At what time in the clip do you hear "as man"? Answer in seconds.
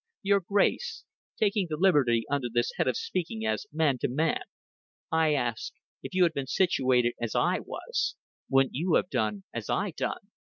3.45-3.99